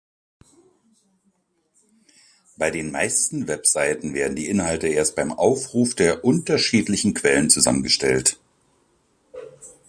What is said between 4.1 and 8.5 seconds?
werden die Inhalte erst beim Aufruf aus unterschiedlichen Quellen zusammengestellt.